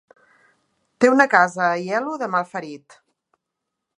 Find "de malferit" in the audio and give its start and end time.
2.23-2.99